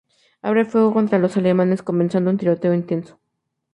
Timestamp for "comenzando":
1.83-2.31